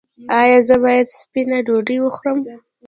ایا 0.39 0.59
زه 0.67 0.75
باید 0.83 1.07
سپینه 1.19 1.57
ډوډۍ 1.67 1.97
وخورم؟ 2.01 2.37